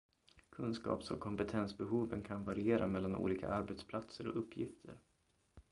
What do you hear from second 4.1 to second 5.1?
och uppgifter.